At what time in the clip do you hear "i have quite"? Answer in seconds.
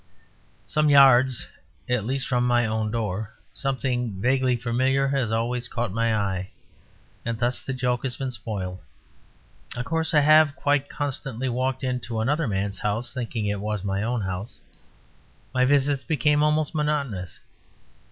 10.15-10.89